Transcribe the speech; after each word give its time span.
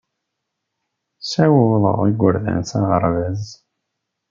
Ssawḍeɣ 1.21 1.99
igerdan 2.09 2.61
s 2.69 2.71
aɣerbaz. 2.79 3.45